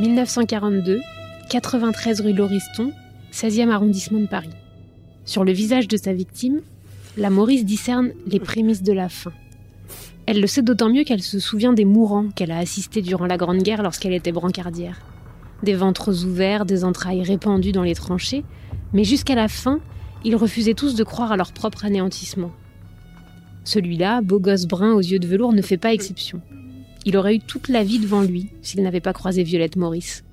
[0.00, 1.00] 1942,
[1.50, 2.90] 93 rue Lauriston,
[3.32, 4.50] 16e arrondissement de Paris.
[5.24, 6.62] Sur le visage de sa victime,
[7.16, 9.32] la Maurice discerne les prémices de la fin.
[10.26, 13.36] Elle le sait d'autant mieux qu'elle se souvient des mourants qu'elle a assistés durant la
[13.36, 15.00] Grande Guerre lorsqu'elle était brancardière.
[15.62, 18.44] Des ventres ouverts, des entrailles répandues dans les tranchées,
[18.92, 19.78] mais jusqu'à la fin,
[20.24, 22.50] ils refusaient tous de croire à leur propre anéantissement.
[23.62, 26.40] Celui-là, beau gosse brun aux yeux de velours, ne fait pas exception.
[27.04, 30.24] Il aurait eu toute la vie devant lui s'il n'avait pas croisé Violette Maurice.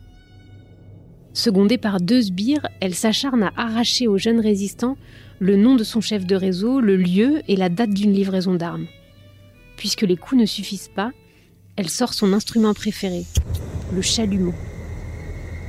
[1.34, 4.97] Secondée par deux sbires, elle s'acharne à arracher aux jeunes résistants
[5.39, 8.88] le nom de son chef de réseau, le lieu et la date d'une livraison d'armes.
[9.77, 11.11] Puisque les coups ne suffisent pas,
[11.77, 13.23] elle sort son instrument préféré,
[13.94, 14.53] le chalumeau.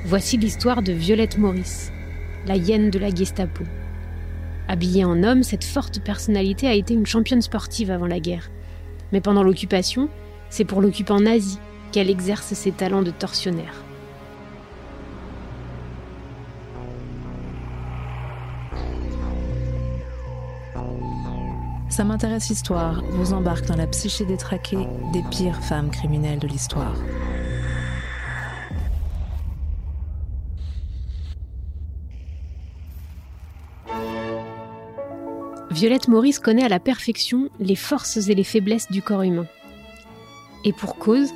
[0.05, 1.93] Voici l'histoire de Violette Maurice,
[2.47, 3.65] la hyène de la Gestapo.
[4.69, 8.51] Habillée en homme, cette forte personnalité a été une championne sportive avant la guerre.
[9.13, 10.09] Mais pendant l'occupation,
[10.53, 11.59] c'est pour l'occupant nazi
[11.93, 13.75] qu'elle exerce ses talents de tortionnaire.
[21.89, 26.97] Ça m'intéresse Histoire vous embarque dans la psyché détraquée des pires femmes criminelles de l'histoire.
[35.71, 39.47] Violette Maurice connaît à la perfection les forces et les faiblesses du corps humain.
[40.65, 41.31] Et pour cause,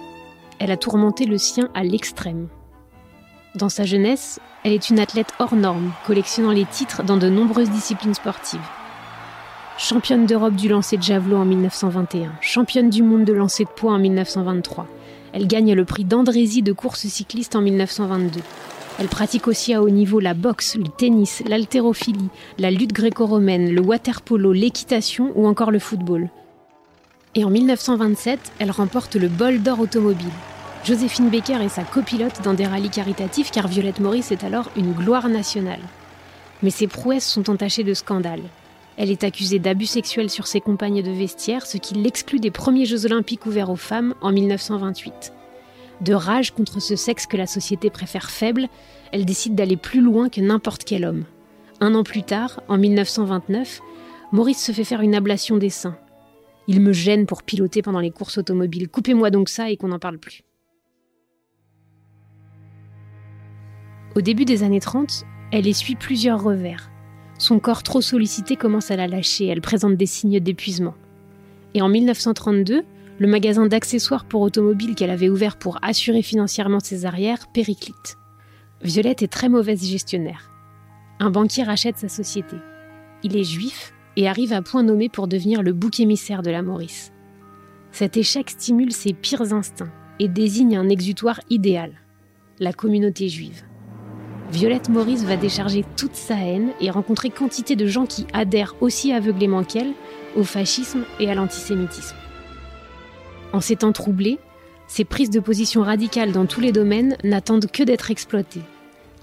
[0.59, 2.49] elle a tourmenté le sien à l'extrême.
[3.55, 7.71] Dans sa jeunesse, elle est une athlète hors norme, collectionnant les titres dans de nombreuses
[7.71, 8.61] disciplines sportives.
[9.79, 13.93] Championne d'Europe du lancer de javelot en 1921, championne du monde de lancer de poids
[13.93, 14.87] en 1923.
[15.33, 18.41] Elle gagne le prix d'Andrézy de course cycliste en 1922.
[18.99, 23.83] Elle pratique aussi à haut niveau la boxe, le tennis, l'haltérophilie, la lutte gréco-romaine, le
[23.83, 26.31] water-polo, l'équitation ou encore le football.
[27.39, 30.33] Et en 1927, elle remporte le bol d'or automobile.
[30.85, 34.95] Joséphine Baker est sa copilote dans des rallyes caritatifs car Violette Maurice est alors une
[34.95, 35.83] gloire nationale.
[36.63, 38.43] Mais ses prouesses sont entachées de scandales.
[38.97, 42.87] Elle est accusée d'abus sexuels sur ses compagnes de vestiaire, ce qui l'exclut des premiers
[42.87, 45.35] Jeux olympiques ouverts aux femmes en 1928.
[46.01, 48.69] De rage contre ce sexe que la société préfère faible,
[49.13, 51.25] elle décide d'aller plus loin que n'importe quel homme.
[51.81, 53.83] Un an plus tard, en 1929,
[54.33, 55.99] Maurice se fait faire une ablation des seins.
[56.69, 58.89] Il me gêne pour piloter pendant les courses automobiles.
[58.89, 60.43] Coupez-moi donc ça et qu'on n'en parle plus.
[64.17, 66.91] Au début des années 30, elle essuie plusieurs revers.
[67.39, 70.95] Son corps trop sollicité commence à la lâcher, elle présente des signes d'épuisement.
[71.75, 72.83] Et en 1932,
[73.19, 78.17] le magasin d'accessoires pour automobiles qu'elle avait ouvert pour assurer financièrement ses arrières périclite.
[78.83, 80.51] Violette est très mauvaise gestionnaire.
[81.19, 82.57] Un banquier rachète sa société.
[83.23, 86.63] Il est juif et arrive à point nommé pour devenir le bouc émissaire de la
[86.63, 87.13] Maurice.
[87.93, 91.93] Cet échec stimule ses pires instincts et désigne un exutoire idéal,
[92.59, 93.63] la communauté juive.
[94.51, 99.13] Violette Maurice va décharger toute sa haine et rencontrer quantité de gens qui adhèrent aussi
[99.13, 99.93] aveuglément qu'elle
[100.37, 102.17] au fascisme et à l'antisémitisme.
[103.53, 104.39] En ces temps troublés,
[104.87, 108.63] ses prises de position radicales dans tous les domaines n'attendent que d'être exploitées.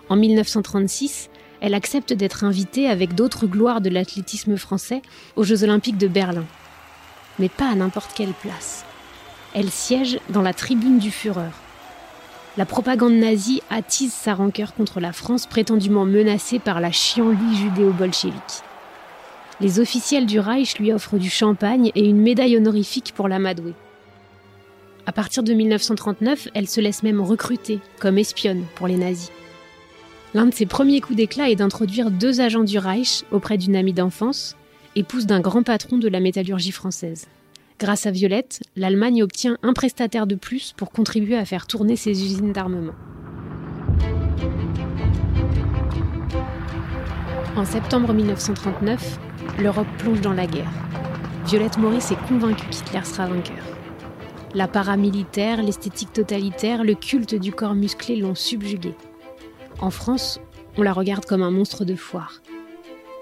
[0.09, 1.29] En 1936,
[1.63, 5.01] elle accepte d'être invitée avec d'autres gloires de l'athlétisme français
[5.35, 6.45] aux Jeux olympiques de Berlin.
[7.39, 8.85] Mais pas à n'importe quelle place.
[9.55, 11.49] Elle siège dans la tribune du Führer,
[12.55, 18.61] la propagande nazie attise sa rancœur contre la France prétendument menacée par la chienlit judéo-bolchevique.
[19.59, 23.73] Les officiels du Reich lui offrent du champagne et une médaille honorifique pour l'amadouer.
[25.07, 29.31] À partir de 1939, elle se laisse même recruter comme espionne pour les nazis.
[30.35, 33.93] L'un de ses premiers coups d'éclat est d'introduire deux agents du Reich auprès d'une amie
[33.93, 34.55] d'enfance,
[34.95, 37.27] épouse d'un grand patron de la métallurgie française.
[37.79, 42.11] Grâce à Violette, l'Allemagne obtient un prestataire de plus pour contribuer à faire tourner ses
[42.11, 42.93] usines d'armement.
[47.55, 49.19] En septembre 1939,
[49.59, 50.71] l'Europe plonge dans la guerre.
[51.45, 53.63] Violette Maurice est convaincue qu'Hitler sera vainqueur.
[54.55, 58.95] La paramilitaire, l'esthétique totalitaire, le culte du corps musclé l'ont subjuguée.
[59.83, 60.39] En France,
[60.77, 62.41] on la regarde comme un monstre de foire.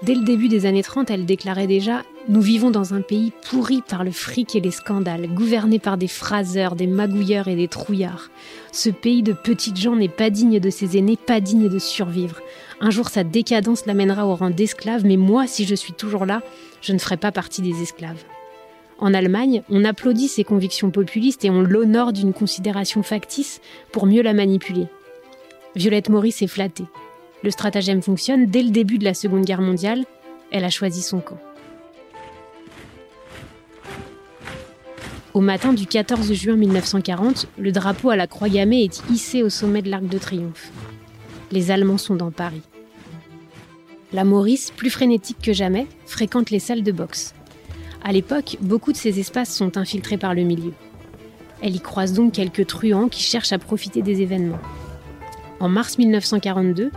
[0.04, 3.82] Dès le début des années 30, elle déclarait déjà Nous vivons dans un pays pourri
[3.82, 8.30] par le fric et les scandales, gouverné par des phraseurs, des magouilleurs et des trouillards.
[8.70, 12.38] Ce pays de petites gens n'est pas digne de ses aînés, pas digne de survivre.
[12.80, 16.42] Un jour, sa décadence l'amènera au rang d'esclave, mais moi, si je suis toujours là,
[16.80, 18.22] je ne ferai pas partie des esclaves.
[19.00, 23.60] En Allemagne, on applaudit ses convictions populistes et on l'honore d'une considération factice
[23.90, 24.86] pour mieux la manipuler.
[25.74, 26.84] Violette Maurice est flattée.
[27.42, 30.04] Le stratagème fonctionne dès le début de la Seconde Guerre mondiale.
[30.50, 31.38] Elle a choisi son camp.
[35.32, 39.48] Au matin du 14 juin 1940, le drapeau à la croix gammée est hissé au
[39.48, 40.70] sommet de l'Arc de Triomphe.
[41.50, 42.60] Les Allemands sont dans Paris.
[44.12, 47.32] La Maurice, plus frénétique que jamais, fréquente les salles de boxe.
[48.04, 50.74] À l'époque, beaucoup de ces espaces sont infiltrés par le milieu.
[51.62, 54.60] Elle y croise donc quelques truands qui cherchent à profiter des événements.
[55.62, 56.90] En mars 1942,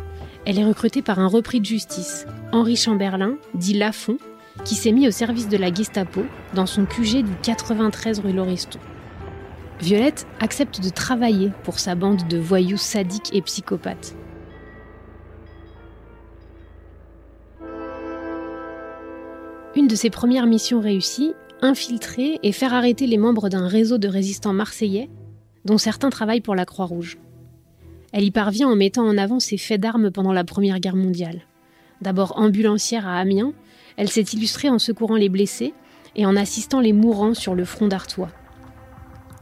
[0.48, 4.18] elle est recrutée par un repris de justice, Henri Chamberlain, dit Lafont,
[4.64, 6.24] qui s'est mis au service de la Gestapo
[6.56, 8.80] dans son QG du 93 rue Lauriston.
[9.80, 14.16] Violette accepte de travailler pour sa bande de voyous sadiques et psychopathes.
[19.76, 24.08] Une de ses premières missions réussies, infiltrer et faire arrêter les membres d'un réseau de
[24.08, 25.12] résistants marseillais,
[25.66, 27.20] dont certains travaillent pour la Croix-Rouge.
[28.16, 31.42] Elle y parvient en mettant en avant ses faits d'armes pendant la Première Guerre mondiale.
[32.02, 33.52] D'abord ambulancière à Amiens,
[33.98, 35.74] elle s'est illustrée en secourant les blessés
[36.16, 38.30] et en assistant les mourants sur le front d'Artois.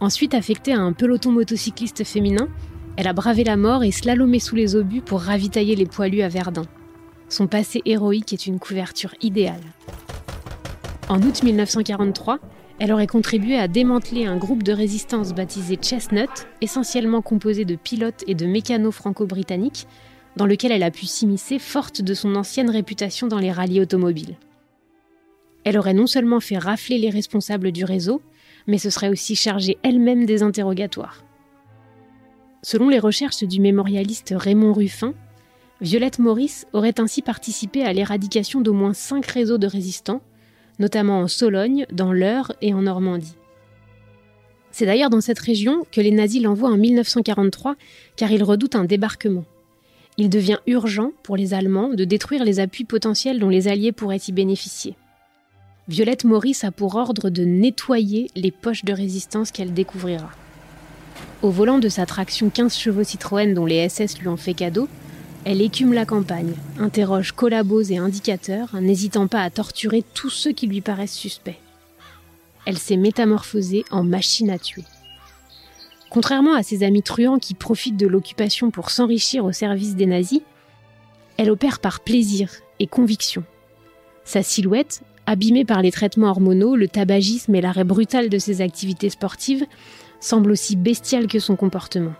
[0.00, 2.48] Ensuite affectée à un peloton motocycliste féminin,
[2.96, 6.28] elle a bravé la mort et slalomé sous les obus pour ravitailler les poilus à
[6.28, 6.66] Verdun.
[7.28, 9.62] Son passé héroïque est une couverture idéale.
[11.08, 12.40] En août 1943,
[12.78, 16.30] elle aurait contribué à démanteler un groupe de résistance baptisé Chestnut,
[16.60, 19.86] essentiellement composé de pilotes et de mécanos franco-britanniques,
[20.36, 24.36] dans lequel elle a pu s'immiscer forte de son ancienne réputation dans les rallyes automobiles.
[25.62, 28.20] Elle aurait non seulement fait rafler les responsables du réseau,
[28.66, 31.24] mais se serait aussi chargée elle-même des interrogatoires.
[32.62, 35.14] Selon les recherches du mémorialiste Raymond Ruffin,
[35.80, 40.22] Violette Maurice aurait ainsi participé à l'éradication d'au moins cinq réseaux de résistants,
[40.78, 43.36] notamment en Sologne, dans l'Eure et en Normandie.
[44.72, 47.76] C'est d'ailleurs dans cette région que les nazis l'envoient en 1943
[48.16, 49.44] car ils redoutent un débarquement.
[50.16, 54.20] Il devient urgent pour les Allemands de détruire les appuis potentiels dont les Alliés pourraient
[54.26, 54.96] y bénéficier.
[55.86, 60.30] Violette Maurice a pour ordre de nettoyer les poches de résistance qu'elle découvrira.
[61.42, 64.88] Au volant de sa traction 15 chevaux Citroën dont les SS lui ont fait cadeau,
[65.44, 70.66] elle écume la campagne, interroge collabos et indicateurs, n'hésitant pas à torturer tous ceux qui
[70.66, 71.58] lui paraissent suspects.
[72.64, 74.84] Elle s'est métamorphosée en machine à tuer.
[76.08, 80.40] Contrairement à ses amis truands qui profitent de l'occupation pour s'enrichir au service des nazis,
[81.36, 83.44] elle opère par plaisir et conviction.
[84.24, 89.10] Sa silhouette, abîmée par les traitements hormonaux, le tabagisme et l'arrêt brutal de ses activités
[89.10, 89.66] sportives,
[90.20, 92.14] semble aussi bestiale que son comportement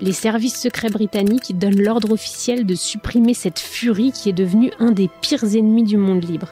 [0.00, 4.92] les services secrets britanniques donnent l'ordre officiel de supprimer cette furie qui est devenue un
[4.92, 6.48] des pires ennemis du monde libre.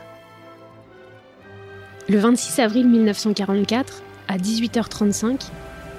[2.09, 5.41] Le 26 avril 1944, à 18h35,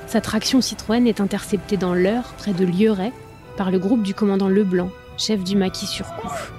[0.08, 3.12] sa traction Citroën est interceptée dans l'heure près de Lieuret
[3.58, 6.54] par le groupe du commandant Leblanc, chef du maquis sur Couf.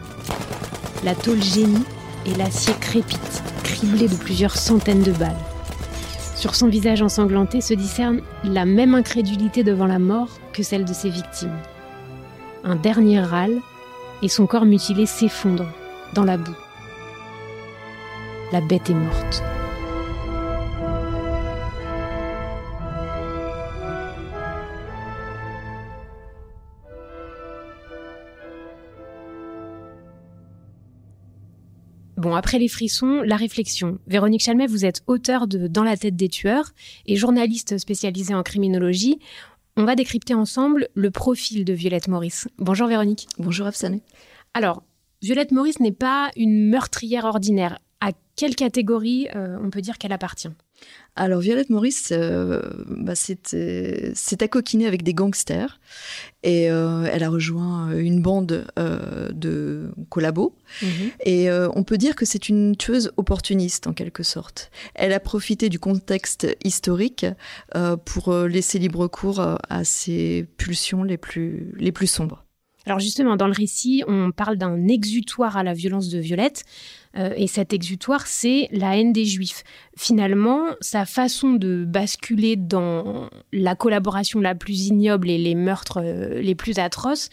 [1.04, 1.84] La tôle génie
[2.26, 5.36] et l'acier crépite, criblé de plusieurs centaines de balles.
[6.38, 10.92] Sur son visage ensanglanté se discerne la même incrédulité devant la mort que celle de
[10.92, 11.58] ses victimes.
[12.62, 13.58] Un dernier râle
[14.22, 15.66] et son corps mutilé s'effondre
[16.14, 16.54] dans la boue.
[18.52, 19.42] La bête est morte.
[32.18, 34.00] Bon, après les frissons, la réflexion.
[34.08, 36.72] Véronique Chalmet, vous êtes auteur de Dans la tête des tueurs
[37.06, 39.20] et journaliste spécialisée en criminologie.
[39.76, 42.48] On va décrypter ensemble le profil de Violette Maurice.
[42.58, 43.28] Bonjour Véronique.
[43.38, 44.02] Bonjour Afsané.
[44.52, 44.82] Alors,
[45.22, 47.78] Violette Maurice n'est pas une meurtrière ordinaire.
[48.00, 50.50] À quelle catégorie euh, on peut dire qu'elle appartient?
[51.18, 55.80] Alors Violette Maurice euh, bah, s'est accoquinée avec des gangsters
[56.44, 60.54] et euh, elle a rejoint une bande euh, de collabos.
[60.80, 61.10] Mhm.
[61.24, 64.70] Et on peut dire que c'est une tueuse opportuniste en quelque sorte.
[64.94, 67.26] Elle a profité du contexte historique
[68.04, 72.44] pour laisser libre cours à ses pulsions les plus, les plus sombres.
[72.88, 76.64] Alors justement, dans le récit, on parle d'un exutoire à la violence de Violette.
[77.18, 79.62] Euh, et cet exutoire, c'est la haine des juifs.
[79.94, 86.40] Finalement, sa façon de basculer dans la collaboration la plus ignoble et les meurtres euh,
[86.40, 87.28] les plus atroces,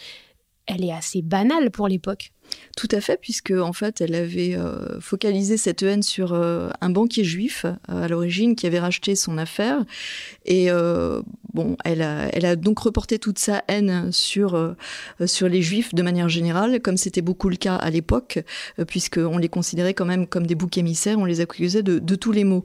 [0.67, 2.31] elle est assez banale pour l'époque.
[2.77, 6.89] Tout à fait, puisque en fait, elle avait euh, focalisé cette haine sur euh, un
[6.89, 9.83] banquier juif euh, à l'origine qui avait racheté son affaire,
[10.45, 10.69] et
[11.53, 14.75] bon, elle a, donc reporté toute sa haine sur
[15.25, 18.43] sur les juifs de manière générale, comme c'était beaucoup le cas à l'époque,
[18.87, 22.43] puisqu'on les considérait quand même comme des boucs émissaires, on les accusait de tous les
[22.43, 22.63] maux.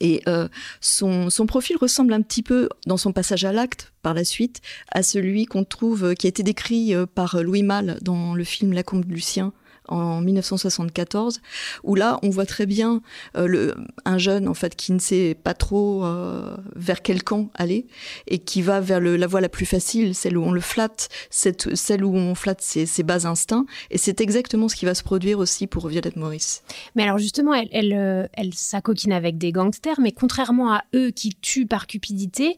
[0.00, 0.48] Et euh,
[0.80, 4.60] son, profil ressemble un petit peu, dans son passage à l'acte, par la suite,
[4.92, 8.72] à celui qu'on trouve, qui a été décrit euh, par Louis Malle dans le film
[8.72, 9.52] La Comte Lucien
[9.88, 11.40] en 1974,
[11.84, 13.02] où là, on voit très bien
[13.36, 17.50] euh, le, un jeune en fait qui ne sait pas trop euh, vers quel camp
[17.54, 17.86] aller
[18.26, 22.04] et qui va vers la voie la plus facile, celle où on le flatte, celle
[22.04, 23.66] où on flatte ses, ses bas instincts.
[23.90, 26.62] Et c'est exactement ce qui va se produire aussi pour Violette Maurice.
[26.94, 31.10] Mais alors justement, elle, elle, euh, elle s'acoquine avec des gangsters, mais contrairement à eux
[31.10, 32.56] qui tuent par cupidité,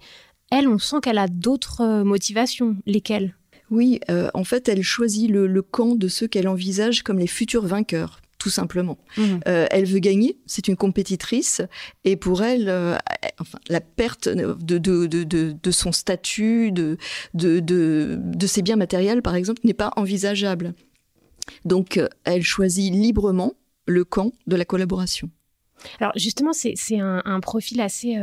[0.51, 2.77] elle, on sent qu'elle a d'autres motivations.
[2.87, 3.35] Lesquelles?
[3.71, 7.27] Oui, euh, en fait, elle choisit le, le camp de ceux qu'elle envisage comme les
[7.27, 8.99] futurs vainqueurs tout simplement.
[9.17, 9.23] Mmh.
[9.47, 11.63] Euh, elle veut gagner, c'est une compétitrice,
[12.05, 12.97] et pour elle, euh,
[13.39, 16.97] enfin, la perte de, de, de, de son statut, de,
[17.35, 20.73] de, ses biens matériels, par exemple, n'est pas envisageable.
[21.65, 23.53] Donc, euh, elle choisit librement
[23.87, 25.31] le camp de la collaboration.
[25.99, 28.19] Alors justement, c'est un, un, profil assez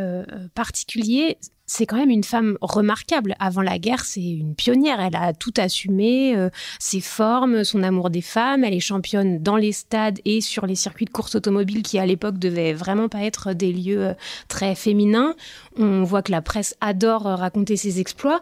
[0.53, 1.37] particulier
[1.67, 3.35] c'est quand même une femme remarquable.
[3.39, 5.01] Avant la guerre, c'est une pionnière.
[5.01, 8.63] Elle a tout assumé, euh, ses formes, son amour des femmes.
[8.63, 12.05] Elle est championne dans les stades et sur les circuits de course automobile qui, à
[12.05, 14.13] l'époque, devaient vraiment pas être des lieux euh,
[14.47, 15.35] très féminins.
[15.77, 18.39] On voit que la presse adore euh, raconter ses exploits.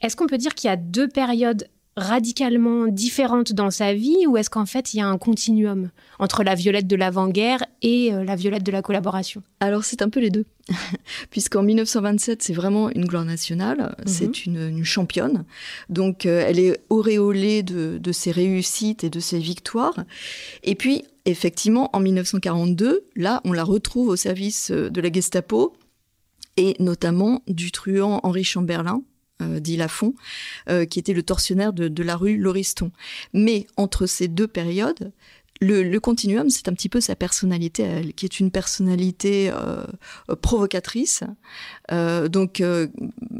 [0.00, 1.68] Est-ce qu'on peut dire qu'il y a deux périodes
[1.98, 6.42] radicalement différente dans sa vie ou est-ce qu'en fait il y a un continuum entre
[6.42, 9.42] la violette de l'avant-guerre et euh, la violette de la collaboration?
[9.60, 10.46] Alors c'est un peu les deux,
[11.30, 14.08] puisqu'en 1927 c'est vraiment une gloire nationale, -hmm.
[14.08, 15.44] c'est une, une, championne,
[15.88, 20.04] donc euh, elle est auréolée de, de ses réussites et de ses victoires,
[20.62, 25.74] et puis effectivement en 1942, là on la retrouve au service euh, de la Gestapo
[26.56, 29.02] et notamment du truand Henri Chamberlain,
[29.42, 30.14] euh, dit Lafont,
[30.68, 32.90] euh, qui était le tortionnaire de, de, la rue Lauriston.
[33.32, 35.12] Mais entre ces deux périodes,
[35.60, 39.84] le, le continuum, c'est un petit peu sa personnalité, elle, qui est une personnalité euh,
[40.40, 41.24] provocatrice,
[41.90, 42.86] euh, donc euh,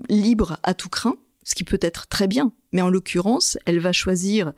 [0.08, 3.92] libre à tout craint, ce qui peut être très bien, mais en l'occurrence, elle va
[3.92, 4.52] choisir,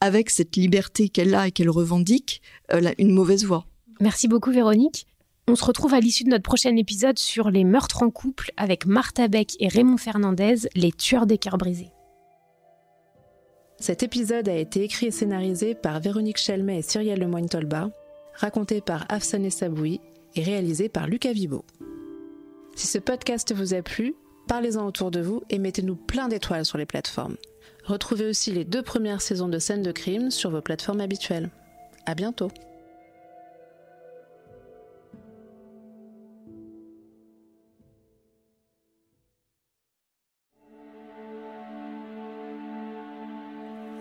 [0.00, 3.66] avec cette liberté qu'elle a et qu'elle revendique, euh, une mauvaise voie.
[4.00, 5.07] Merci beaucoup Véronique.
[5.50, 8.84] On se retrouve à l'issue de notre prochain épisode sur les meurtres en couple avec
[8.84, 11.90] Martha Beck et Raymond Fernandez, les tueurs des brisés.
[13.78, 17.88] Cet épisode a été écrit et scénarisé par Véronique Chelmet et Cyrielle Lemoyne-Tolba,
[18.34, 20.02] raconté par Afsane Saboui
[20.34, 21.64] et réalisé par Lucas Vibo.
[22.76, 24.16] Si ce podcast vous a plu,
[24.48, 27.38] parlez-en autour de vous et mettez-nous plein d'étoiles sur les plateformes.
[27.84, 31.48] Retrouvez aussi les deux premières saisons de scènes de crime sur vos plateformes habituelles.
[32.04, 32.50] À bientôt!